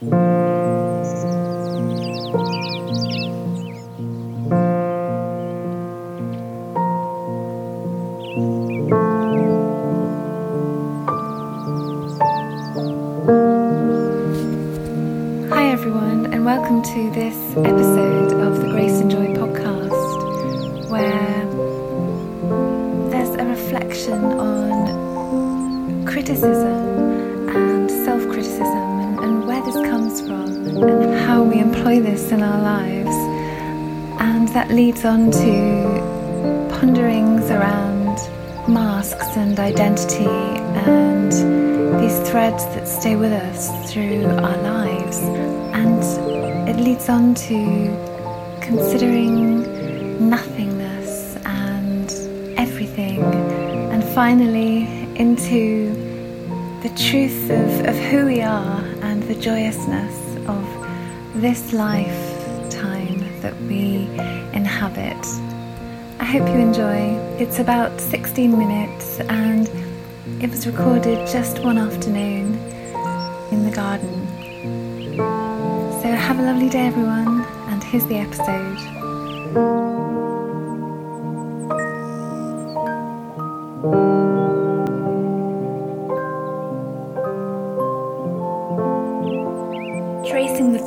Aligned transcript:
嗯 0.00 0.37
employ 31.88 32.10
this 32.10 32.32
in 32.32 32.42
our 32.42 32.60
lives. 32.60 33.16
And 34.20 34.46
that 34.48 34.70
leads 34.70 35.06
on 35.06 35.30
to 35.30 36.68
ponderings 36.70 37.50
around 37.50 38.18
masks 38.68 39.36
and 39.36 39.58
identity 39.58 40.26
and 40.26 41.32
these 41.98 42.18
threads 42.28 42.64
that 42.74 42.86
stay 42.86 43.16
with 43.16 43.32
us 43.32 43.90
through 43.90 44.26
our 44.26 44.58
lives. 44.58 45.18
And 45.72 46.68
it 46.68 46.76
leads 46.76 47.08
on 47.08 47.34
to 47.48 47.56
considering 48.60 50.28
nothingness 50.28 51.36
and 51.46 52.12
everything, 52.58 53.22
and 53.92 54.04
finally 54.04 54.84
into 55.16 55.94
the 56.82 56.90
truth 56.90 57.50
of, 57.50 57.86
of 57.86 57.96
who 57.96 58.26
we 58.26 58.42
are 58.42 58.84
and 59.00 59.22
the 59.22 59.34
joyousness 59.36 60.27
this 61.40 61.72
lifetime 61.72 63.20
that 63.42 63.56
we 63.62 64.08
inhabit. 64.52 65.24
I 66.18 66.24
hope 66.24 66.48
you 66.48 66.56
enjoy. 66.56 67.14
It's 67.38 67.60
about 67.60 68.00
16 68.00 68.58
minutes 68.58 69.20
and 69.20 69.68
it 70.42 70.50
was 70.50 70.66
recorded 70.66 71.28
just 71.28 71.60
one 71.60 71.78
afternoon 71.78 72.54
in 73.52 73.64
the 73.64 73.70
garden. 73.70 74.26
So 76.02 76.08
have 76.08 76.40
a 76.40 76.42
lovely 76.42 76.68
day, 76.68 76.88
everyone, 76.88 77.42
and 77.68 77.84
here's 77.84 78.06
the 78.06 78.16
episode. 78.16 78.98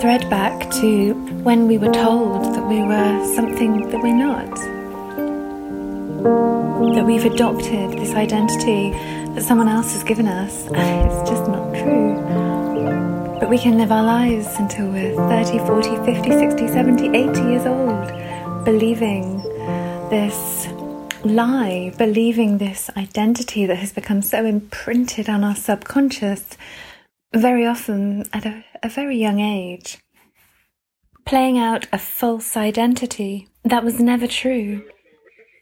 Thread 0.02 0.28
back 0.32 0.68
to 0.72 1.14
when 1.44 1.68
we 1.68 1.78
were 1.78 1.94
told 1.94 2.44
that 2.56 2.68
we 2.68 2.82
were 2.82 3.36
something 3.36 3.88
that 3.92 4.02
we're 4.02 4.16
not 4.16 4.50
that 6.96 7.06
we've 7.06 7.26
adopted 7.26 7.92
this 8.00 8.16
identity 8.16 8.90
that 9.36 9.44
someone 9.44 9.68
else 9.68 9.94
has 9.94 10.04
given 10.04 10.28
us. 10.28 10.66
It's 10.72 11.30
just 11.30 11.48
not 11.48 11.76
true. 11.76 12.16
But 13.40 13.48
we 13.48 13.60
can 13.60 13.78
live 13.78 13.92
our 13.92 14.04
lives 14.04 14.48
until 14.58 14.88
we're 14.90 15.16
30, 15.16 15.60
40, 15.60 15.96
50, 16.04 16.32
60, 16.32 16.68
70, 16.68 17.08
80 17.16 17.42
years 17.42 17.66
old, 17.68 18.66
believing 18.66 19.38
this 20.10 20.68
lie, 21.24 21.94
believing 22.00 22.58
this 22.58 22.90
identity 22.98 23.68
that 23.68 23.78
has 23.78 23.94
become 23.94 24.24
so 24.24 24.46
imprinted 24.46 25.30
on 25.30 25.44
our 25.44 25.56
subconscious, 25.56 26.58
very 27.34 27.68
often 27.68 28.26
at 28.34 28.48
a, 28.48 28.64
a 28.84 28.90
very 28.90 29.18
young 29.18 29.40
age. 29.40 30.00
Playing 31.26 31.58
out 31.58 31.88
a 31.94 31.98
false 31.98 32.58
identity 32.58 33.48
that 33.64 33.84
was 33.84 34.00
never 34.00 34.28
true. 34.28 34.84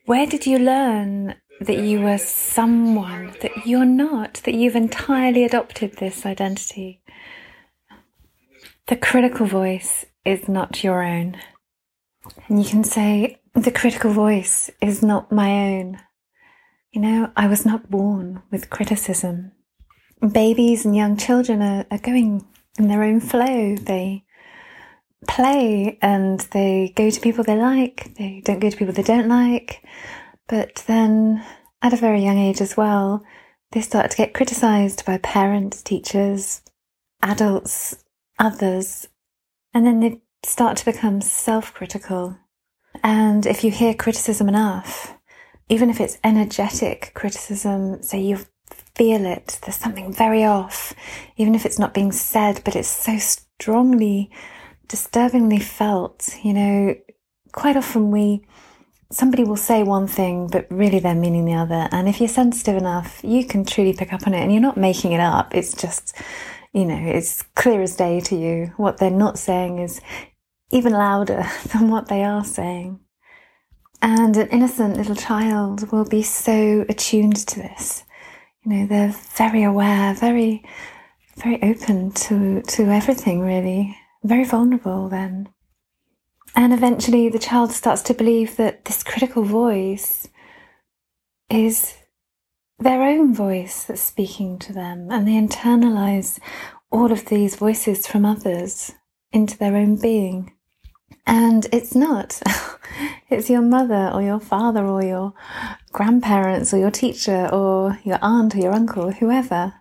Where 0.06 0.26
did 0.26 0.46
you 0.46 0.58
learn 0.58 1.36
that 1.60 1.80
you 1.80 2.00
were 2.02 2.18
someone 2.18 3.36
that 3.42 3.68
you're 3.68 3.86
not, 3.86 4.36
that 4.46 4.56
you've 4.56 4.76
entirely 4.76 5.44
adopted 5.44 5.98
this 5.98 6.26
identity? 6.26 7.02
The 8.88 8.96
critical 8.96 9.46
voice 9.46 10.06
is 10.26 10.48
not 10.48 10.84
your 10.84 11.04
own. 11.04 11.38
And 12.48 12.64
you 12.64 12.70
can 12.70 12.84
say, 12.84 13.40
the 13.54 13.72
critical 13.72 14.12
voice 14.12 14.70
is 14.82 15.04
not 15.04 15.32
my 15.32 15.52
own. 15.52 16.00
You 16.92 17.02
know, 17.02 17.32
I 17.36 17.48
was 17.48 17.66
not 17.66 17.92
born 17.92 18.42
with 18.50 18.70
criticism. 18.70 19.52
Babies 20.32 20.86
and 20.86 20.96
young 20.96 21.18
children 21.18 21.62
are, 21.62 21.86
are 21.92 22.00
going 22.00 22.46
in 22.80 22.88
their 22.88 23.04
own 23.04 23.20
flow. 23.20 23.76
They 23.76 24.24
play 25.28 25.98
and 26.02 26.40
they 26.52 26.94
go 26.96 27.10
to 27.10 27.22
people 27.22 27.44
they 27.44 27.58
like, 27.58 28.16
they 28.16 28.42
don't 28.44 28.60
go 28.60 28.70
to 28.70 28.78
people 28.78 28.94
they 28.94 29.04
don't 29.04 29.28
like. 29.28 29.84
But 30.48 30.84
then 30.88 31.46
at 31.82 31.94
a 31.94 31.98
very 31.98 32.24
young 32.24 32.38
age 32.38 32.62
as 32.62 32.76
well, 32.76 33.24
they 33.72 33.82
start 33.82 34.12
to 34.12 34.18
get 34.18 34.34
criticized 34.34 35.06
by 35.06 35.20
parents, 35.20 35.84
teachers, 35.84 36.62
adults, 37.22 38.04
others, 38.40 39.08
and 39.74 39.86
then 39.86 40.00
they 40.00 40.22
start 40.44 40.78
to 40.78 40.86
become 40.86 41.22
self 41.22 41.74
critical. 41.74 42.38
And 43.04 43.46
if 43.46 43.64
you 43.64 43.72
hear 43.72 43.94
criticism 43.94 44.50
enough, 44.50 45.16
even 45.70 45.90
if 45.90 46.02
it's 46.02 46.18
energetic 46.24 47.12
criticism, 47.14 48.02
so 48.02 48.18
you 48.18 48.40
feel 48.96 49.26
it, 49.26 49.60
there's 49.64 49.78
something 49.78 50.12
very 50.12 50.44
off, 50.44 50.94
even 51.38 51.56
if 51.56 51.66
it's 51.66 51.80
not 51.80 51.94
being 51.94 52.12
said, 52.12 52.62
but 52.66 52.76
it's 52.76 52.90
so 52.90 53.18
strongly 53.18 54.30
disturbingly 54.88 55.60
felt. 55.60 56.36
You 56.44 56.54
know, 56.54 56.96
quite 57.54 57.78
often 57.78 58.12
we, 58.12 58.46
somebody 59.12 59.44
will 59.44 59.56
say 59.56 59.84
one 59.84 60.08
thing, 60.08 60.48
but 60.48 60.68
really 60.70 61.00
they're 61.00 61.16
meaning 61.16 61.46
the 61.46 61.54
other. 61.54 61.88
And 61.92 62.10
if 62.10 62.20
you're 62.20 62.28
sensitive 62.28 62.76
enough, 62.76 63.22
you 63.24 63.46
can 63.46 63.64
truly 63.64 63.94
pick 63.94 64.12
up 64.12 64.28
on 64.28 64.34
it 64.34 64.42
and 64.42 64.52
you're 64.52 64.62
not 64.62 64.78
making 64.78 65.14
it 65.14 65.22
up. 65.22 65.56
It's 65.56 65.74
just, 65.74 66.16
you 66.74 66.86
know, 66.86 67.00
it's 67.00 67.42
clear 67.56 67.82
as 67.82 67.96
day 67.96 68.20
to 68.20 68.36
you. 68.36 68.74
What 68.76 68.98
they're 68.98 69.10
not 69.10 69.40
saying 69.40 69.80
is 69.80 70.02
even 70.72 70.94
louder 70.94 71.46
than 71.74 71.90
what 71.90 72.10
they 72.10 72.24
are 72.24 72.44
saying. 72.44 73.00
And 74.02 74.38
an 74.38 74.48
innocent 74.48 74.96
little 74.98 75.16
child 75.16 75.92
will 75.92 76.06
be 76.06 76.24
so 76.24 76.86
attuned 76.88 77.36
to 77.48 77.60
this. 77.60 78.06
You 78.66 78.72
know, 78.72 78.88
they're 78.88 79.16
very 79.36 79.64
aware, 79.64 80.14
very, 80.14 80.64
very 81.38 81.62
open 81.64 82.12
to, 82.12 82.62
to 82.62 82.84
everything 82.84 83.42
really 83.42 83.98
very 84.24 84.44
vulnerable 84.44 85.10
then. 85.10 85.50
And 86.56 86.74
eventually 86.74 87.30
the 87.30 87.40
child 87.40 87.72
starts 87.72 88.02
to 88.04 88.14
believe 88.14 88.58
that 88.58 88.86
this 88.86 89.04
critical 89.04 89.44
voice 89.44 90.28
is 91.50 91.96
their 92.80 93.02
own 93.04 93.34
voice 93.34 93.84
that's 93.84 94.02
speaking 94.02 94.58
to 94.60 94.74
them, 94.74 95.10
and 95.12 95.28
they 95.28 95.34
internalize 95.34 96.40
all 96.92 97.12
of 97.12 97.26
these 97.26 97.56
voices 97.56 98.08
from 98.08 98.26
others 98.26 98.94
into 99.32 99.58
their 99.58 99.76
own 99.76 99.96
being. 99.96 100.54
And 101.26 101.68
it's 101.72 101.94
not. 101.94 102.42
it's 103.30 103.50
your 103.50 103.62
mother 103.62 104.10
or 104.14 104.22
your 104.22 104.40
father 104.40 104.86
or 104.86 105.04
your 105.04 105.34
grandparents 105.92 106.74
or 106.74 106.78
your 106.78 106.92
teacher 106.92 107.48
or 107.52 108.00
your 108.04 108.20
aunt 108.22 108.56
or 108.56 108.60
your 108.60 108.74
uncle, 108.74 109.12
whoever. 109.12 109.74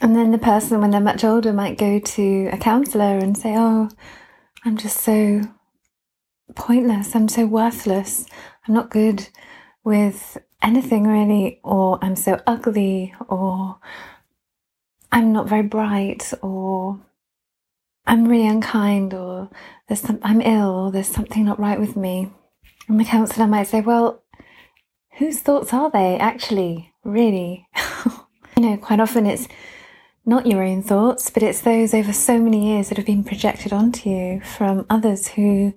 And 0.00 0.14
then 0.14 0.30
the 0.30 0.38
person, 0.38 0.80
when 0.80 0.90
they're 0.90 1.00
much 1.00 1.24
older, 1.24 1.52
might 1.52 1.76
go 1.76 1.98
to 1.98 2.48
a 2.52 2.56
counselor 2.56 3.18
and 3.18 3.36
say, 3.36 3.54
Oh, 3.56 3.88
I'm 4.64 4.76
just 4.76 5.00
so 5.00 5.42
pointless. 6.54 7.16
I'm 7.16 7.28
so 7.28 7.46
worthless. 7.46 8.26
I'm 8.66 8.74
not 8.74 8.90
good 8.90 9.28
with 9.82 10.38
anything 10.62 11.04
really. 11.04 11.60
Or 11.64 11.98
I'm 12.00 12.14
so 12.14 12.40
ugly. 12.46 13.12
Or 13.28 13.78
I'm 15.10 15.32
not 15.32 15.48
very 15.48 15.62
bright. 15.62 16.32
Or 16.42 17.00
I'm 18.06 18.28
really 18.28 18.46
unkind. 18.46 19.14
Or 19.14 19.50
there's 19.88 20.00
some, 20.00 20.20
I'm 20.22 20.40
ill. 20.40 20.70
Or 20.70 20.92
there's 20.92 21.08
something 21.08 21.44
not 21.44 21.58
right 21.58 21.80
with 21.80 21.96
me. 21.96 22.30
And 22.86 23.00
the 23.00 23.04
counsellor 23.04 23.48
might 23.48 23.66
say, 23.66 23.80
Well, 23.80 24.22
whose 25.18 25.40
thoughts 25.40 25.74
are 25.74 25.90
they 25.90 26.16
actually? 26.16 26.92
Really? 27.04 27.66
you 28.56 28.62
know, 28.62 28.76
quite 28.76 29.00
often 29.00 29.26
it's 29.26 29.48
not 30.24 30.46
your 30.46 30.62
own 30.62 30.82
thoughts, 30.82 31.30
but 31.30 31.42
it's 31.42 31.60
those 31.60 31.92
over 31.92 32.12
so 32.12 32.38
many 32.38 32.72
years 32.72 32.88
that 32.88 32.98
have 32.98 33.06
been 33.06 33.24
projected 33.24 33.72
onto 33.72 34.08
you 34.08 34.40
from 34.40 34.86
others 34.88 35.28
who 35.28 35.74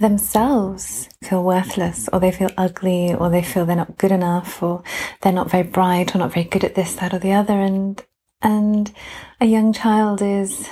themselves 0.00 1.08
feel 1.22 1.42
worthless 1.44 2.08
or 2.12 2.20
they 2.20 2.32
feel 2.32 2.50
ugly 2.58 3.14
or 3.14 3.30
they 3.30 3.42
feel 3.42 3.64
they're 3.64 3.76
not 3.76 3.96
good 3.96 4.12
enough 4.12 4.62
or 4.62 4.82
they're 5.22 5.32
not 5.32 5.50
very 5.50 5.62
bright 5.62 6.14
or 6.14 6.18
not 6.18 6.32
very 6.32 6.44
good 6.44 6.64
at 6.64 6.74
this, 6.74 6.94
that 6.96 7.14
or 7.14 7.18
the 7.18 7.32
other. 7.32 7.54
And, 7.54 8.02
and 8.42 8.92
a 9.40 9.46
young 9.46 9.72
child 9.72 10.20
is 10.20 10.68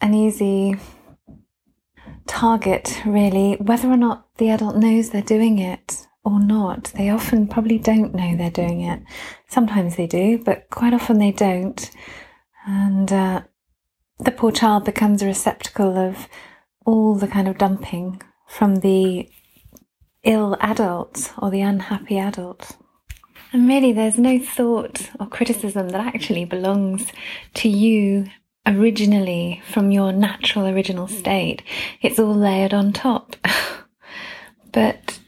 an 0.00 0.14
easy 0.14 0.76
target, 2.26 3.00
really, 3.04 3.54
whether 3.54 3.88
or 3.88 3.96
not 3.96 4.28
the 4.36 4.50
adult 4.50 4.76
knows 4.76 5.10
they're 5.10 5.22
doing 5.22 5.58
it 5.58 6.06
or 6.24 6.40
not. 6.40 6.92
They 6.96 7.10
often 7.10 7.48
probably 7.48 7.78
don't 7.78 8.14
know 8.14 8.36
they're 8.36 8.50
doing 8.50 8.82
it. 8.82 9.02
Sometimes 9.48 9.96
they 9.96 10.06
do, 10.06 10.38
but 10.38 10.68
quite 10.70 10.94
often 10.94 11.18
they 11.18 11.32
don't. 11.32 11.90
And 12.66 13.12
uh, 13.12 13.42
the 14.18 14.30
poor 14.30 14.52
child 14.52 14.84
becomes 14.84 15.22
a 15.22 15.26
receptacle 15.26 15.98
of 15.98 16.28
all 16.84 17.14
the 17.14 17.28
kind 17.28 17.48
of 17.48 17.58
dumping 17.58 18.22
from 18.46 18.76
the 18.76 19.28
ill 20.22 20.56
adult 20.60 21.32
or 21.38 21.50
the 21.50 21.60
unhappy 21.60 22.18
adult. 22.18 22.76
And 23.52 23.68
really, 23.68 23.92
there's 23.92 24.18
no 24.18 24.38
thought 24.38 25.10
or 25.20 25.26
criticism 25.26 25.90
that 25.90 26.14
actually 26.14 26.44
belongs 26.44 27.12
to 27.54 27.68
you 27.68 28.26
originally 28.66 29.60
from 29.70 29.90
your 29.90 30.12
natural 30.12 30.66
original 30.66 31.08
state. 31.08 31.62
It's 32.00 32.18
all 32.18 32.34
layered 32.34 32.72
on 32.72 32.92
top. 32.92 33.36
but 34.72 35.18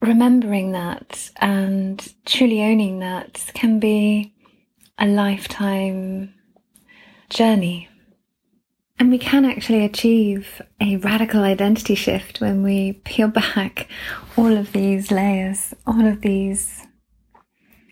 remembering 0.00 0.72
that 0.72 1.30
and 1.36 2.14
truly 2.24 2.62
owning 2.62 3.00
that 3.00 3.50
can 3.54 3.80
be 3.80 4.32
a 4.98 5.06
lifetime 5.06 6.34
journey. 7.30 7.88
And 8.98 9.10
we 9.10 9.18
can 9.18 9.44
actually 9.44 9.84
achieve 9.84 10.60
a 10.80 10.96
radical 10.96 11.42
identity 11.42 11.94
shift 11.94 12.40
when 12.40 12.62
we 12.62 12.94
peel 13.04 13.28
back 13.28 13.88
all 14.36 14.56
of 14.56 14.72
these 14.72 15.10
layers, 15.10 15.72
all 15.86 16.06
of 16.06 16.20
these 16.20 16.84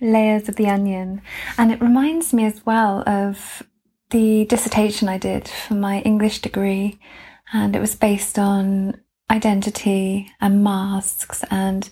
layers 0.01 0.49
of 0.49 0.57
the 0.57 0.67
onion. 0.69 1.23
And 1.57 1.71
it 1.71 1.81
reminds 1.81 2.33
me 2.33 2.45
as 2.45 2.65
well 2.67 3.09
of 3.09 3.63
the 4.11 4.47
dissertation 4.47 5.09
I 5.09 5.19
did 5.19 5.49
for 5.49 5.75
my 5.75 6.01
English 6.01 6.41
degree. 6.41 6.99
And 7.53 7.77
it 7.77 7.81
was 7.81 7.95
based 7.95 8.39
on 8.39 9.01
identity 9.31 10.31
and 10.41 10.63
masks. 10.63 11.45
And 11.51 11.89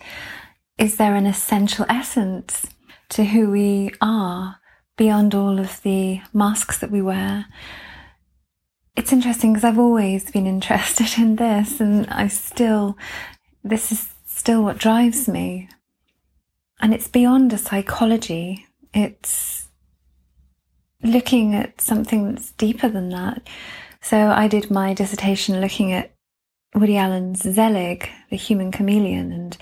is 0.78 0.96
there 0.96 1.14
an 1.14 1.26
essential 1.26 1.86
essence 1.88 2.66
to 3.10 3.24
who 3.24 3.50
we 3.50 3.90
are? 4.00 4.60
beyond 4.96 5.34
all 5.34 5.58
of 5.58 5.82
the 5.82 6.20
masks 6.32 6.78
that 6.78 6.90
we 6.90 7.02
wear. 7.02 7.46
It's 8.96 9.12
interesting 9.12 9.52
because 9.52 9.64
I've 9.64 9.78
always 9.78 10.30
been 10.30 10.46
interested 10.56 11.18
in 11.20 11.36
this 11.36 11.80
and 11.80 12.06
I 12.08 12.28
still, 12.28 12.96
this 13.62 13.90
is 13.90 14.12
still 14.26 14.62
what 14.62 14.78
drives 14.78 15.28
me. 15.28 15.68
And 16.80 16.92
it's 16.92 17.08
beyond 17.08 17.52
a 17.52 17.58
psychology. 17.58 18.66
It's 18.92 19.68
looking 21.02 21.54
at 21.54 21.80
something 21.80 22.28
that's 22.34 22.52
deeper 22.52 22.88
than 22.88 23.08
that. 23.10 23.48
So 24.00 24.30
I 24.30 24.48
did 24.48 24.70
my 24.70 24.92
dissertation 24.92 25.60
looking 25.60 25.92
at 25.92 26.12
Woody 26.74 26.96
Allen's 26.96 27.42
Zelig, 27.42 28.08
the 28.30 28.36
human 28.36 28.72
chameleon, 28.72 29.32
and 29.32 29.56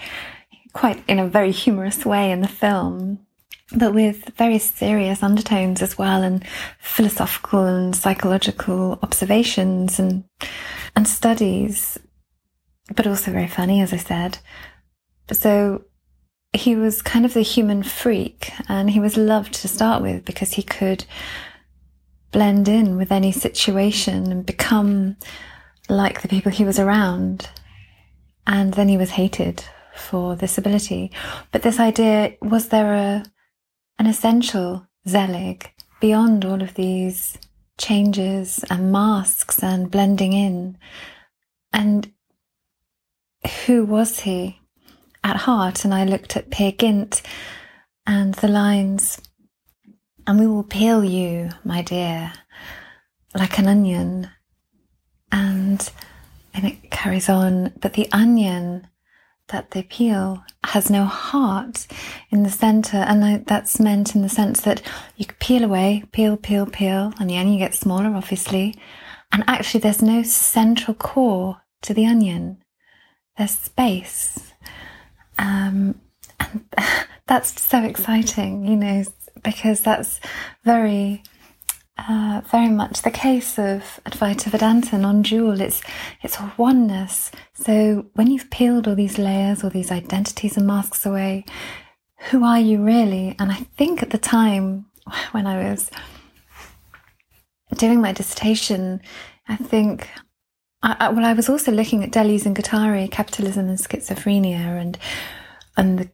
quite 0.73 1.03
in 1.07 1.19
a 1.19 1.29
very 1.29 1.53
humorous 1.53 2.07
way 2.07 2.31
in 2.31 2.41
the 2.41 2.49
film 2.49 3.19
but 3.75 3.95
with 3.95 4.31
very 4.37 4.59
serious 4.59 5.23
undertones 5.23 5.83
as 5.83 5.97
well 5.97 6.23
and 6.23 6.45
philosophical 6.79 7.65
and 7.65 7.97
psychological 7.97 8.99
observations 9.03 9.99
and 9.99 10.25
and 10.95 11.09
studies 11.09 11.99
but 12.95 13.07
also 13.07 13.31
very 13.31 13.49
funny 13.49 13.81
as 13.81 13.93
i 13.93 13.97
said. 13.97 14.39
So 15.31 15.85
he 16.53 16.77
was 16.77 17.01
kind 17.01 17.25
of 17.25 17.33
the 17.33 17.43
human 17.43 17.83
freak 17.83 18.53
and 18.69 18.91
he 18.91 19.01
was 19.01 19.17
loved 19.17 19.55
to 19.55 19.69
start 19.69 20.03
with 20.03 20.25
because 20.25 20.53
he 20.53 20.63
could 20.63 21.05
blend 22.31 22.69
in 22.69 22.97
with 22.97 23.11
any 23.11 23.33
situation 23.33 24.31
and 24.31 24.45
become 24.45 25.17
like 25.89 26.23
the 26.23 26.29
people 26.29 26.51
he 26.51 26.65
was 26.65 26.79
around 26.79 27.51
and 28.47 28.75
then 28.75 28.89
he 28.89 28.97
was 28.97 29.11
hated 29.11 29.65
for 29.95 30.37
this 30.37 30.57
ability 30.57 31.11
but 31.51 31.63
this 31.63 31.79
idea 31.79 32.35
was 32.41 32.69
there 32.69 32.95
a 32.95 33.25
an 33.99 34.07
essential 34.07 34.87
Zelig 35.07 35.73
beyond 36.01 36.45
all 36.45 36.63
of 36.63 36.75
these 36.75 37.39
changes 37.79 38.65
and 38.71 38.93
masks 38.93 39.63
and 39.63 39.91
blending 39.91 40.33
in. 40.33 40.79
And 41.73 42.13
who 43.67 43.85
was 43.85 44.21
he 44.21 44.61
at 45.25 45.37
heart? 45.37 45.85
And 45.85 45.95
I 45.95 46.05
looked 46.05 46.37
at 46.37 46.51
Peer 46.51 46.73
Gynt 46.73 47.23
and 48.07 48.35
the 48.35 48.49
lines, 48.49 49.21
and 50.27 50.39
we 50.39 50.47
will 50.47 50.65
peel 50.65 51.05
you, 51.05 51.51
my 51.65 51.83
dear, 51.83 52.33
like 53.35 53.59
an 53.59 53.69
onion. 53.69 54.31
And 55.33 55.91
and 56.55 56.67
it 56.67 56.91
carries 56.91 57.29
on, 57.29 57.73
but 57.81 57.95
the 57.95 58.09
onion 58.13 58.87
that 59.49 59.71
they 59.71 59.83
peel 59.83 60.45
has 60.65 60.91
no 60.91 61.05
heart 61.05 61.87
in 62.31 62.43
the 62.43 62.51
center. 62.51 62.99
And 62.99 63.47
that's 63.47 63.81
meant 63.81 64.15
in 64.15 64.23
the 64.23 64.29
sense 64.29 64.61
that 64.63 64.83
you 65.17 65.27
peel 65.41 65.65
away, 65.65 66.05
peel, 66.13 66.37
peel, 66.37 66.67
peel, 66.67 67.13
and 67.19 67.29
the 67.29 67.39
onion 67.39 67.59
gets 67.59 67.81
smaller, 67.81 68.15
obviously. 68.15 68.75
And 69.31 69.45
actually, 69.47 69.81
there's 69.81 70.03
no 70.03 70.23
central 70.23 70.95
core 70.95 71.63
to 71.83 71.95
the 71.95 72.07
onion. 72.07 72.63
There's 73.37 73.59
space. 73.59 74.53
Um, 75.39 76.01
and 76.39 76.65
that's 77.27 77.61
so 77.61 77.83
exciting, 77.83 78.67
you 78.67 78.77
know, 78.77 79.05
because 79.43 79.81
that's 79.81 80.21
very 80.65 81.23
uh, 82.09 82.41
very 82.47 82.69
much 82.69 83.03
the 83.03 83.11
case 83.11 83.59
of 83.59 84.01
Advaita 84.07 84.51
Vedanta 84.51 84.99
non-dual. 84.99 85.61
It's 85.61 85.83
it's 86.23 86.39
oneness. 86.57 87.31
So 87.55 88.07
when 88.15 88.29
you've 88.29 88.51
peeled 88.51 88.89
all 88.89 88.95
these 88.95 89.19
layers, 89.19 89.63
all 89.63 89.71
these 89.71 89.91
identities 89.91 90.57
and 90.57 90.67
masks 90.67 91.07
away, 91.07 91.45
who 92.31 92.45
are 92.45 92.59
you 92.59 92.83
really? 92.83 93.37
And 93.39 93.53
I 93.53 93.67
think 93.77 94.03
at 94.03 94.11
the 94.11 94.19
time 94.19 94.87
when 95.33 95.47
I 95.47 95.71
was 95.71 95.91
doing 97.77 98.01
my 98.01 98.13
dissertation, 98.13 99.01
I 99.49 99.57
think. 99.57 100.09
I, 100.85 101.11
well, 101.11 101.25
I 101.25 101.33
was 101.33 101.49
also 101.49 101.71
looking 101.71 102.03
at 102.03 102.11
Deleuze 102.11 102.45
and 102.45 102.57
Guattari, 102.57 103.09
capitalism 103.09 103.69
and 103.69 103.79
schizophrenia, 103.79 104.81
and 104.81 104.99
and 105.77 105.99
the 106.01 106.11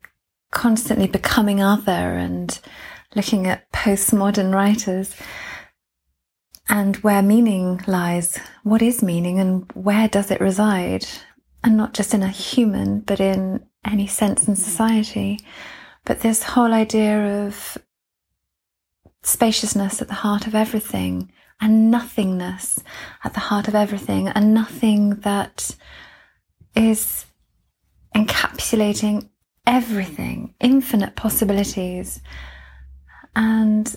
constantly 0.50 1.06
becoming 1.06 1.62
other, 1.62 1.90
and 1.92 2.60
looking 3.14 3.46
at 3.46 3.72
postmodern 3.72 4.52
writers 4.52 5.14
and 6.68 6.96
where 6.96 7.22
meaning 7.22 7.80
lies. 7.86 8.38
What 8.62 8.82
is 8.82 9.02
meaning 9.02 9.38
and 9.38 9.70
where 9.72 10.08
does 10.08 10.30
it 10.30 10.40
reside? 10.40 11.06
And 11.64 11.76
not 11.76 11.94
just 11.94 12.14
in 12.14 12.22
a 12.22 12.28
human, 12.28 13.00
but 13.00 13.20
in 13.20 13.66
any 13.84 14.06
sense 14.06 14.46
in 14.46 14.56
society. 14.56 15.40
But 16.04 16.20
this 16.20 16.42
whole 16.42 16.72
idea 16.72 17.46
of 17.46 17.78
spaciousness 19.22 20.00
at 20.00 20.08
the 20.08 20.14
heart 20.14 20.46
of 20.46 20.54
everything 20.54 21.32
and 21.60 21.90
nothingness 21.90 22.82
at 23.24 23.34
the 23.34 23.40
heart 23.40 23.68
of 23.68 23.74
everything 23.74 24.28
and 24.28 24.54
nothing 24.54 25.16
that 25.20 25.74
is 26.76 27.26
encapsulating 28.14 29.28
everything, 29.66 30.54
infinite 30.60 31.16
possibilities. 31.16 32.20
And 33.34 33.94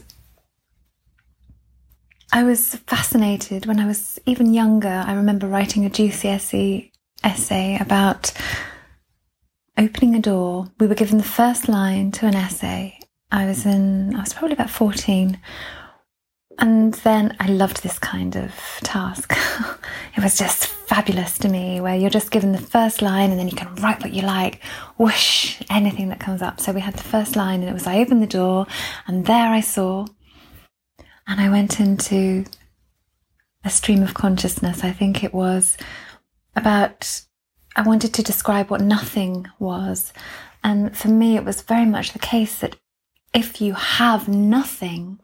I 2.33 2.43
was 2.43 2.75
fascinated 2.88 3.65
when 3.65 3.79
I 3.79 3.85
was 3.85 4.17
even 4.25 4.53
younger. 4.53 5.03
I 5.05 5.13
remember 5.13 5.47
writing 5.47 5.85
a 5.85 5.89
GCSE 5.89 6.89
essay 7.25 7.77
about 7.77 8.31
opening 9.77 10.15
a 10.15 10.21
door. 10.21 10.67
We 10.79 10.88
were 10.88 10.95
given 10.95 11.17
the 11.17 11.25
first 11.25 11.67
line 11.67 12.11
to 12.13 12.27
an 12.27 12.35
essay. 12.35 12.97
I 13.31 13.45
was 13.45 13.65
in, 13.65 14.15
I 14.15 14.21
was 14.21 14.33
probably 14.33 14.53
about 14.53 14.69
14. 14.69 15.39
And 16.57 16.93
then 16.93 17.35
I 17.39 17.47
loved 17.47 17.83
this 17.83 18.00
kind 18.00 18.38
of 18.38 18.53
task. 18.81 19.33
it 20.15 20.23
was 20.23 20.38
just 20.38 20.67
fabulous 20.67 21.38
to 21.39 21.50
me, 21.50 21.81
where 21.81 21.97
you're 21.97 22.09
just 22.09 22.31
given 22.31 22.53
the 22.53 22.59
first 22.59 23.01
line 23.01 23.31
and 23.31 23.39
then 23.39 23.50
you 23.50 23.55
can 23.57 23.75
write 23.75 24.01
what 24.01 24.13
you 24.13 24.21
like, 24.21 24.63
whoosh, 24.97 25.61
anything 25.69 26.07
that 26.09 26.19
comes 26.21 26.41
up. 26.41 26.61
So 26.61 26.71
we 26.71 26.79
had 26.79 26.93
the 26.93 27.03
first 27.03 27.35
line, 27.35 27.59
and 27.61 27.69
it 27.69 27.73
was 27.73 27.88
I 27.88 28.00
opened 28.00 28.21
the 28.21 28.27
door, 28.27 28.67
and 29.07 29.25
there 29.25 29.50
I 29.50 29.61
saw 29.61 30.05
and 31.27 31.39
I 31.39 31.49
went 31.49 31.79
into 31.79 32.45
a 33.63 33.69
stream 33.69 34.03
of 34.03 34.13
consciousness. 34.13 34.83
I 34.83 34.91
think 34.91 35.23
it 35.23 35.33
was 35.33 35.77
about, 36.55 37.21
I 37.75 37.83
wanted 37.83 38.13
to 38.15 38.23
describe 38.23 38.69
what 38.69 38.81
nothing 38.81 39.47
was. 39.59 40.13
And 40.63 40.95
for 40.97 41.07
me, 41.07 41.35
it 41.35 41.45
was 41.45 41.61
very 41.61 41.85
much 41.85 42.13
the 42.13 42.19
case 42.19 42.59
that 42.59 42.75
if 43.33 43.61
you 43.61 43.73
have 43.73 44.27
nothing, 44.27 45.19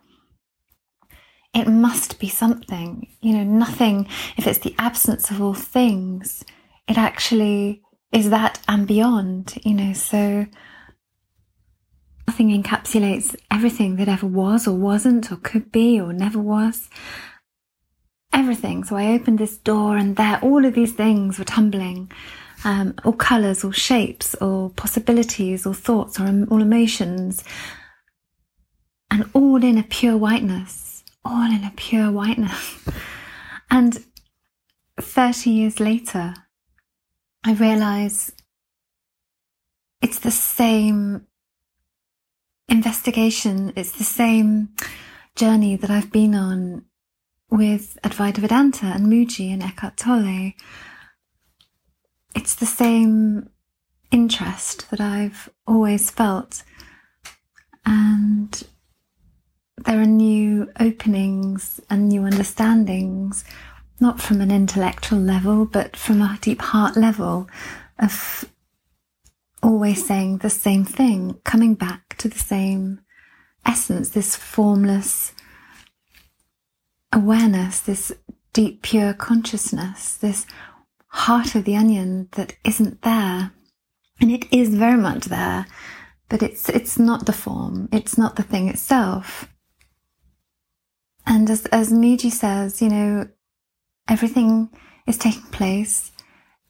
it 1.54 1.68
must 1.68 2.20
be 2.20 2.30
something. 2.30 3.08
You 3.22 3.34
know, 3.34 3.44
nothing, 3.44 4.08
if 4.38 4.48
it's 4.48 4.60
the 4.60 4.76
absence 4.78 5.32
of 5.32 5.42
all 5.42 5.54
things, 5.54 6.44
it 6.88 6.98
actually 6.98 7.82
is 8.12 8.30
that 8.30 8.60
and 8.68 8.88
beyond, 8.88 9.58
you 9.64 9.74
know. 9.74 9.94
So 9.94 10.46
Nothing 12.38 12.62
encapsulates 12.62 13.36
everything 13.50 13.96
that 13.96 14.08
ever 14.08 14.28
was 14.28 14.68
or 14.68 14.76
wasn't 14.76 15.32
or 15.32 15.38
could 15.38 15.72
be 15.72 16.00
or 16.00 16.14
never 16.14 16.38
was. 16.38 16.88
Everything. 18.32 18.84
So 18.84 18.96
I 18.96 19.08
opened 19.14 19.40
this 19.40 19.58
door 19.58 19.98
and 19.98 20.16
there 20.16 20.38
all 20.44 20.64
of 20.64 20.76
these 20.76 20.94
things 20.94 21.40
were 21.40 21.46
tumbling. 21.46 22.12
Um, 22.64 22.94
all 23.04 23.14
colours, 23.14 23.64
all 23.64 23.72
shapes, 23.72 24.36
all 24.36 24.70
possibilities, 24.70 25.66
all 25.66 25.74
thoughts, 25.74 26.20
or 26.20 26.28
all 26.52 26.62
emotions, 26.62 27.44
and 29.10 29.28
all 29.34 29.64
in 29.64 29.80
a 29.80 29.84
pure 29.84 30.16
whiteness, 30.16 31.04
all 31.26 31.52
in 31.52 31.64
a 31.64 31.74
pure 31.76 32.12
whiteness. 32.12 32.88
And 33.72 33.98
30 35.02 35.50
years 35.50 35.80
later, 35.80 36.36
I 37.44 37.54
realize 37.54 38.32
it's 40.04 40.20
the 40.20 40.30
same 40.30 41.26
investigation, 42.70 43.74
it's 43.76 43.92
the 43.92 44.04
same 44.04 44.70
journey 45.36 45.76
that 45.76 45.90
I've 45.90 46.12
been 46.12 46.36
on 46.36 46.86
with 47.50 47.98
Advaita 48.04 48.38
Vedanta 48.38 48.88
and 48.88 49.08
Mooji 49.08 49.54
and 49.54 49.64
Eckhart 49.64 49.98
Tolle. 49.98 50.54
It's 52.36 52.56
the 52.56 52.66
same 52.66 53.50
interest 54.12 54.90
that 54.92 55.00
I've 55.00 55.50
always 55.66 56.10
felt. 56.12 56.64
And 57.86 58.64
there 59.86 60.02
are 60.02 60.06
new 60.06 60.70
openings 60.80 61.80
and 61.90 62.10
new 62.10 62.26
understandings, 62.26 63.46
not 64.00 64.22
from 64.22 64.42
an 64.42 64.52
intellectual 64.52 65.20
level, 65.20 65.66
but 65.66 65.96
from 65.96 66.22
a 66.22 66.38
deep 66.42 66.62
heart 66.62 66.98
level 66.98 67.48
of 67.98 68.46
always 69.68 70.08
saying 70.08 70.38
the 70.38 70.50
same 70.50 70.86
thing, 70.86 71.38
coming 71.44 71.76
back 71.76 72.16
to 72.18 72.30
the 72.30 72.40
same 72.40 73.02
essence, 73.66 74.12
this 74.12 74.34
formless 74.34 75.34
awareness, 77.12 77.82
this 77.82 78.14
deep, 78.54 78.82
pure 78.82 79.14
consciousness, 79.14 80.16
this 80.16 80.46
heart 81.08 81.54
of 81.54 81.66
the 81.66 81.76
onion 81.76 82.30
that 82.32 82.56
isn't 82.64 83.02
there. 83.02 83.52
And 84.22 84.32
it 84.32 84.46
is 84.54 84.74
very 84.74 84.98
much 84.98 85.26
there, 85.26 85.66
but 86.30 86.42
it's, 86.42 86.70
it's 86.70 86.98
not 86.98 87.26
the 87.26 87.34
form. 87.34 87.90
It's 87.92 88.18
not 88.18 88.38
the 88.38 88.44
thing 88.44 88.70
itself. 88.70 89.50
And 91.26 91.50
as, 91.50 91.66
as 91.68 91.92
Mooji 91.92 92.32
says, 92.32 92.82
you 92.82 92.88
know, 92.88 93.28
everything 94.08 94.70
is 95.06 95.18
taking 95.18 95.52
place. 95.52 96.14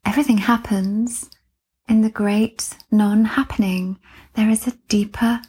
Everything 0.04 0.40
happens 0.40 1.30
in 1.88 2.02
the 2.02 2.10
great 2.10 2.76
non 2.92 3.26
happening. 3.26 4.00
There 4.34 4.50
is 4.50 4.68
a 4.68 4.78
deeper, 4.88 5.42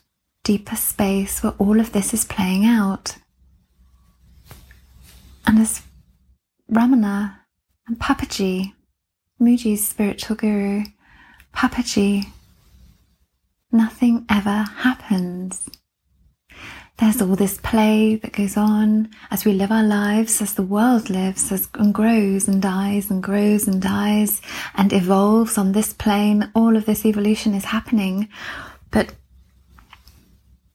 deeper 0.44 0.76
space 0.76 1.42
where 1.42 1.54
all 1.58 1.80
of 1.80 1.92
this 1.92 2.14
is 2.14 2.24
playing 2.24 2.64
out. 2.64 3.18
And 5.46 5.58
as 5.58 5.82
Ramana 6.70 7.36
and 7.86 7.98
Papaji, 7.98 8.72
Mooji's 9.40 9.86
spiritual 9.86 10.36
guru, 10.36 10.84
Papaji, 11.54 12.28
nothing 13.72 14.24
ever 14.28 14.62
happens. 14.62 15.68
There's 16.98 17.22
all 17.22 17.36
this 17.36 17.58
play 17.58 18.16
that 18.16 18.32
goes 18.32 18.56
on 18.56 19.10
as 19.30 19.44
we 19.44 19.52
live 19.52 19.70
our 19.70 19.84
lives, 19.84 20.42
as 20.42 20.54
the 20.54 20.64
world 20.64 21.08
lives 21.08 21.52
as, 21.52 21.68
and 21.74 21.94
grows 21.94 22.48
and 22.48 22.60
dies 22.60 23.08
and 23.08 23.22
grows 23.22 23.68
and 23.68 23.80
dies 23.80 24.42
and 24.74 24.92
evolves 24.92 25.56
on 25.56 25.70
this 25.70 25.92
plane. 25.92 26.50
All 26.56 26.76
of 26.76 26.86
this 26.86 27.06
evolution 27.06 27.54
is 27.54 27.66
happening. 27.66 28.28
But 28.90 29.14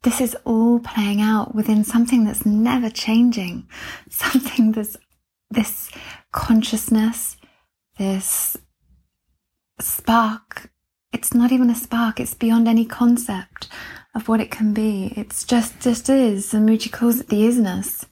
this 0.03 0.21
is 0.21 0.33
all 0.45 0.79
playing 0.79 1.19
out 1.19 1.53
within 1.53 1.83
something 1.83 2.23
that's 2.23 2.45
never 2.45 2.89
changing, 2.89 3.67
something 4.09 4.71
that's 4.71 4.95
this 5.51 5.91
consciousness, 6.31 7.35
this 7.97 8.55
spark. 9.81 10.69
It's 11.11 11.33
not 11.33 11.51
even 11.51 11.69
a 11.69 11.75
spark, 11.75 12.21
it's 12.21 12.33
beyond 12.33 12.69
any 12.69 12.85
concept 12.85 13.67
of 14.15 14.27
what 14.27 14.39
it 14.39 14.51
can 14.51 14.73
be. 14.73 15.13
It's 15.15 15.43
just, 15.43 15.79
just 15.79 16.09
is. 16.09 16.53
And 16.53 16.67
Mooji 16.67 16.91
calls 16.91 17.19
it 17.19 17.29
the 17.29 17.43
isness. 17.43 18.05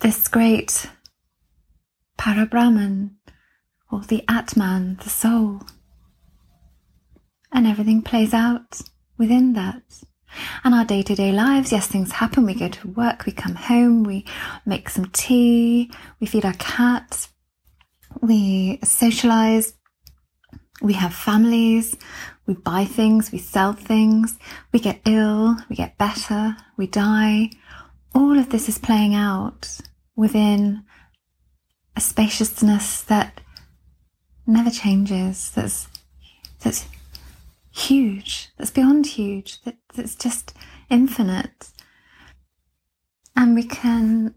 This 0.00 0.28
great 0.28 0.86
Parabrahman, 2.18 3.10
or 3.90 4.00
the 4.00 4.24
Atman, 4.28 4.98
the 5.02 5.10
soul. 5.10 5.62
And 7.52 7.66
everything 7.66 8.02
plays 8.02 8.34
out 8.34 8.80
within 9.18 9.52
that. 9.54 9.82
And 10.64 10.74
our 10.74 10.84
day 10.84 11.02
to 11.02 11.14
day 11.14 11.30
lives, 11.30 11.70
yes, 11.70 11.86
things 11.86 12.12
happen. 12.12 12.44
We 12.44 12.54
go 12.54 12.68
to 12.68 12.88
work, 12.88 13.24
we 13.24 13.32
come 13.32 13.54
home, 13.54 14.02
we 14.02 14.26
make 14.66 14.88
some 14.88 15.06
tea, 15.06 15.92
we 16.20 16.26
feed 16.26 16.44
our 16.44 16.54
cat, 16.54 17.28
we 18.20 18.80
socialize, 18.82 19.74
we 20.82 20.94
have 20.94 21.14
families, 21.14 21.96
we 22.46 22.54
buy 22.54 22.84
things, 22.84 23.32
we 23.32 23.38
sell 23.38 23.72
things, 23.72 24.38
we 24.72 24.78
get 24.78 25.00
ill, 25.06 25.56
we 25.68 25.76
get 25.76 25.98
better, 25.98 26.56
we 26.76 26.86
die. 26.86 27.50
All 28.14 28.38
of 28.38 28.50
this 28.50 28.68
is 28.68 28.78
playing 28.78 29.14
out 29.14 29.78
within 30.14 30.84
a 31.96 32.00
spaciousness 32.00 33.02
that 33.02 33.40
never 34.46 34.70
changes, 34.70 35.50
that's, 35.50 35.88
that's 36.60 36.86
huge, 37.72 38.50
that's 38.58 38.70
beyond 38.70 39.06
huge, 39.06 39.62
that, 39.62 39.76
that's 39.94 40.14
just 40.14 40.54
infinite. 40.90 41.70
And 43.36 43.54
we 43.54 43.64
can 43.64 44.34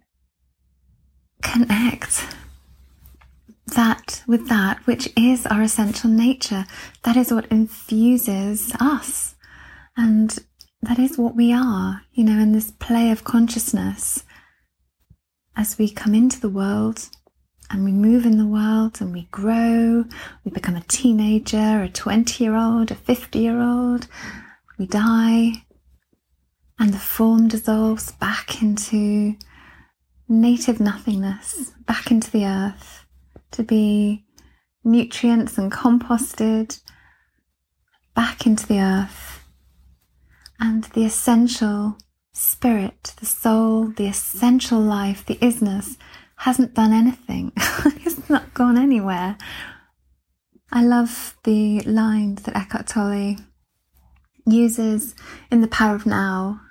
connect 1.43 2.25
that 3.75 4.23
with 4.27 4.47
that 4.49 4.79
which 4.85 5.09
is 5.15 5.45
our 5.47 5.61
essential 5.61 6.09
nature. 6.09 6.65
That 7.03 7.17
is 7.17 7.31
what 7.31 7.47
infuses 7.51 8.73
us. 8.79 9.35
And 9.95 10.37
that 10.81 10.99
is 10.99 11.17
what 11.17 11.35
we 11.35 11.51
are, 11.51 12.03
you 12.13 12.23
know, 12.23 12.39
in 12.39 12.51
this 12.51 12.71
play 12.71 13.11
of 13.11 13.23
consciousness. 13.23 14.23
As 15.55 15.77
we 15.77 15.89
come 15.89 16.13
into 16.13 16.39
the 16.39 16.49
world 16.49 17.09
and 17.69 17.83
we 17.83 17.91
move 17.91 18.25
in 18.25 18.37
the 18.37 18.45
world 18.45 19.01
and 19.01 19.11
we 19.11 19.27
grow, 19.31 20.05
we 20.43 20.51
become 20.51 20.75
a 20.75 20.83
teenager, 20.87 21.81
a 21.81 21.89
20 21.89 22.43
year 22.43 22.55
old, 22.55 22.91
a 22.91 22.95
50 22.95 23.39
year 23.39 23.59
old, 23.59 24.07
we 24.77 24.85
die, 24.85 25.63
and 26.79 26.93
the 26.93 26.99
form 26.99 27.47
dissolves 27.47 28.11
back 28.11 28.61
into 28.61 29.35
native 30.29 30.79
nothingness, 30.79 31.71
back 31.87 32.11
into 32.11 32.29
the 32.29 32.45
earth 32.45 32.96
to 33.51 33.63
be 33.63 34.25
nutrients 34.83 35.57
and 35.57 35.71
composted 35.71 36.79
back 38.15 38.45
into 38.45 38.65
the 38.67 38.79
earth. 38.79 39.43
And 40.59 40.85
the 40.85 41.05
essential 41.05 41.97
spirit, 42.33 43.13
the 43.19 43.25
soul, 43.25 43.87
the 43.87 44.07
essential 44.07 44.79
life, 44.79 45.25
the 45.25 45.35
isness 45.35 45.97
hasn't 46.37 46.73
done 46.73 46.93
anything. 46.93 47.51
it's 47.57 48.29
not 48.29 48.53
gone 48.53 48.77
anywhere. 48.77 49.37
I 50.71 50.83
love 50.83 51.37
the 51.43 51.81
lines 51.81 52.43
that 52.43 52.55
Eckhart 52.55 52.87
Tolle 52.87 53.37
uses 54.45 55.15
in 55.51 55.61
The 55.61 55.67
Power 55.67 55.95
of 55.95 56.05
Now 56.05 56.61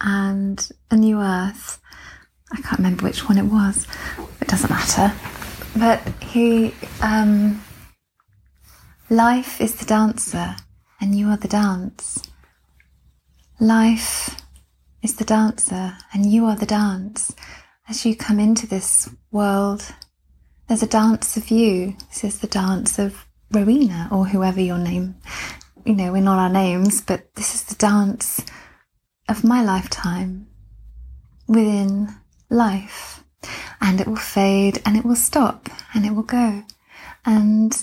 and 0.00 0.68
A 0.90 0.96
New 0.96 1.20
Earth. 1.20 1.80
I 2.52 2.60
can't 2.60 2.78
remember 2.78 3.04
which 3.04 3.28
one 3.28 3.38
it 3.38 3.44
was. 3.44 3.86
It 4.40 4.48
doesn't 4.48 4.70
matter. 4.70 5.12
But 5.76 6.00
he, 6.20 6.74
um, 7.00 7.62
life 9.08 9.60
is 9.60 9.76
the 9.76 9.86
dancer, 9.86 10.56
and 11.00 11.16
you 11.16 11.28
are 11.28 11.38
the 11.38 11.48
dance. 11.48 12.22
Life 13.58 14.36
is 15.02 15.16
the 15.16 15.24
dancer, 15.24 15.96
and 16.12 16.30
you 16.30 16.44
are 16.44 16.56
the 16.56 16.66
dance. 16.66 17.34
As 17.88 18.04
you 18.04 18.14
come 18.14 18.38
into 18.38 18.66
this 18.66 19.08
world, 19.30 19.94
there's 20.68 20.82
a 20.82 20.86
dance 20.86 21.36
of 21.36 21.50
you. 21.50 21.96
This 22.10 22.24
is 22.24 22.38
the 22.40 22.46
dance 22.48 22.98
of 22.98 23.26
Rowena, 23.50 24.08
or 24.10 24.26
whoever 24.26 24.60
your 24.60 24.78
name. 24.78 25.16
You 25.86 25.94
know, 25.94 26.12
we're 26.12 26.22
not 26.22 26.38
our 26.38 26.50
names, 26.50 27.00
but 27.00 27.34
this 27.34 27.54
is 27.54 27.64
the 27.64 27.74
dance 27.76 28.44
of 29.28 29.42
my 29.42 29.62
lifetime 29.62 30.48
within 31.48 32.14
life 32.50 33.21
and 33.82 34.00
it 34.00 34.06
will 34.06 34.16
fade 34.16 34.80
and 34.86 34.96
it 34.96 35.04
will 35.04 35.16
stop 35.16 35.68
and 35.92 36.06
it 36.06 36.14
will 36.14 36.22
go. 36.22 36.62
And 37.26 37.76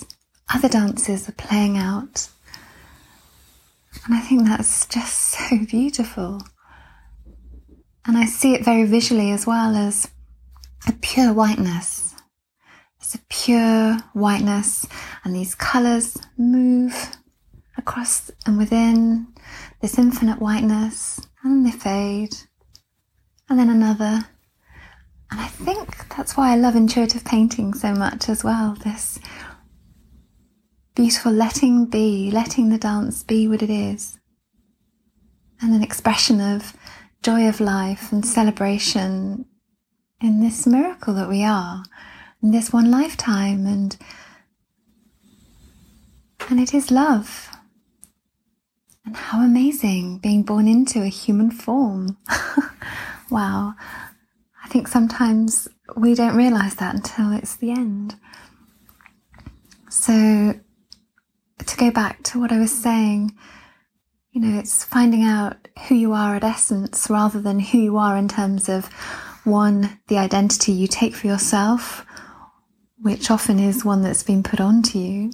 other 0.52 0.68
dances 0.68 1.28
are 1.28 1.32
playing 1.32 1.76
out. 1.76 2.28
And 4.04 4.14
I 4.14 4.20
think 4.20 4.46
that's 4.46 4.86
just 4.86 5.14
so 5.18 5.64
beautiful. 5.66 6.42
And 8.06 8.16
I 8.16 8.24
see 8.24 8.54
it 8.54 8.64
very 8.64 8.84
visually 8.84 9.30
as 9.30 9.46
well 9.46 9.76
as 9.76 10.10
a 10.88 10.92
pure 10.92 11.32
whiteness. 11.32 12.14
It's 13.00 13.14
a 13.14 13.20
pure 13.28 13.98
whiteness, 14.12 14.86
and 15.24 15.34
these 15.34 15.54
colours 15.54 16.16
move 16.36 17.16
across 17.76 18.30
and 18.46 18.56
within 18.56 19.26
this 19.80 19.98
infinite 19.98 20.38
whiteness, 20.38 21.20
and 21.42 21.66
they 21.66 21.72
fade, 21.72 22.36
and 23.48 23.58
then 23.58 23.68
another, 23.70 24.26
that's 26.20 26.36
why 26.36 26.52
I 26.52 26.56
love 26.56 26.76
intuitive 26.76 27.24
painting 27.24 27.72
so 27.72 27.94
much 27.94 28.28
as 28.28 28.44
well. 28.44 28.76
This 28.84 29.18
beautiful 30.94 31.32
letting 31.32 31.86
be, 31.86 32.30
letting 32.30 32.68
the 32.68 32.76
dance 32.76 33.22
be 33.22 33.48
what 33.48 33.62
it 33.62 33.70
is. 33.70 34.18
And 35.62 35.72
an 35.72 35.82
expression 35.82 36.38
of 36.38 36.74
joy 37.22 37.48
of 37.48 37.58
life 37.58 38.12
and 38.12 38.22
celebration 38.26 39.46
in 40.20 40.42
this 40.42 40.66
miracle 40.66 41.14
that 41.14 41.30
we 41.30 41.42
are, 41.42 41.84
in 42.42 42.50
this 42.50 42.70
one 42.70 42.90
lifetime, 42.90 43.66
and 43.66 43.96
and 46.50 46.60
it 46.60 46.74
is 46.74 46.90
love. 46.90 47.48
And 49.06 49.16
how 49.16 49.40
amazing 49.40 50.18
being 50.18 50.42
born 50.42 50.68
into 50.68 51.00
a 51.00 51.06
human 51.06 51.50
form. 51.50 52.18
wow. 53.30 53.74
I 54.62 54.68
think 54.68 54.86
sometimes 54.86 55.66
we 55.96 56.14
don't 56.14 56.36
realize 56.36 56.74
that 56.76 56.94
until 56.94 57.32
it's 57.32 57.56
the 57.56 57.70
end. 57.70 58.16
So, 59.88 60.54
to 61.66 61.76
go 61.76 61.90
back 61.90 62.22
to 62.24 62.40
what 62.40 62.52
I 62.52 62.58
was 62.58 62.72
saying, 62.72 63.36
you 64.32 64.40
know, 64.40 64.58
it's 64.58 64.84
finding 64.84 65.22
out 65.22 65.68
who 65.88 65.94
you 65.94 66.12
are 66.12 66.36
at 66.36 66.44
essence 66.44 67.08
rather 67.10 67.40
than 67.40 67.58
who 67.58 67.78
you 67.78 67.96
are 67.96 68.16
in 68.16 68.28
terms 68.28 68.68
of 68.68 68.86
one, 69.44 69.98
the 70.08 70.18
identity 70.18 70.72
you 70.72 70.86
take 70.86 71.14
for 71.14 71.26
yourself, 71.26 72.06
which 73.00 73.30
often 73.30 73.58
is 73.58 73.84
one 73.84 74.02
that's 74.02 74.22
been 74.22 74.42
put 74.42 74.60
onto 74.60 74.98
you. 74.98 75.32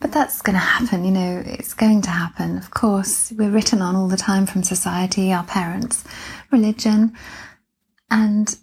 But 0.00 0.12
that's 0.12 0.42
going 0.42 0.54
to 0.54 0.60
happen, 0.60 1.04
you 1.04 1.10
know, 1.10 1.42
it's 1.44 1.74
going 1.74 2.02
to 2.02 2.10
happen. 2.10 2.56
Of 2.56 2.70
course, 2.70 3.32
we're 3.36 3.50
written 3.50 3.82
on 3.82 3.96
all 3.96 4.06
the 4.06 4.16
time 4.16 4.46
from 4.46 4.62
society, 4.62 5.32
our 5.32 5.42
parents, 5.44 6.04
religion, 6.52 7.14
and 8.08 8.56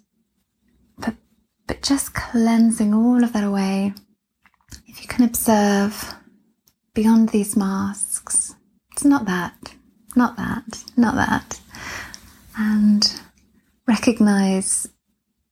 but 1.66 1.82
just 1.82 2.14
cleansing 2.14 2.94
all 2.94 3.24
of 3.24 3.32
that 3.32 3.44
away. 3.44 3.92
If 4.86 5.02
you 5.02 5.08
can 5.08 5.24
observe 5.24 6.14
beyond 6.94 7.30
these 7.30 7.56
masks, 7.56 8.54
it's 8.92 9.04
not 9.04 9.26
that, 9.26 9.74
not 10.14 10.36
that, 10.36 10.84
not 10.96 11.14
that. 11.16 11.60
And 12.56 13.20
recognize 13.86 14.88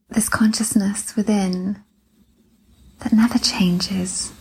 this 0.09 0.29
consciousness 0.29 1.17
within 1.17 1.83
that 3.01 3.13
never 3.13 3.39
changes. 3.39 4.33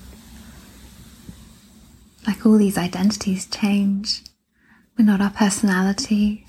Like 2.26 2.46
all 2.46 2.58
these 2.58 2.78
identities 2.78 3.46
change. 3.46 4.24
We're 4.98 5.06
not 5.06 5.22
our 5.22 5.32
personality. 5.32 6.46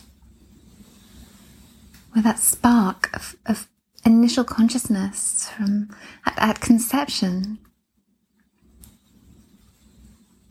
We're 2.15 2.23
that 2.23 2.39
spark 2.39 3.11
of, 3.15 3.35
of 3.47 3.69
initial 4.05 4.45
consciousness 4.45 5.49
from 5.57 5.89
at, 6.27 6.35
at 6.37 6.61
conception 6.61 7.59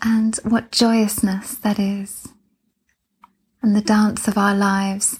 and 0.02 0.36
what 0.44 0.72
joyousness 0.72 1.56
that 1.56 1.80
is. 1.80 2.28
And 3.62 3.76
the 3.76 3.82
dance 3.82 4.28
of 4.28 4.38
our 4.38 4.54
lives 4.54 5.20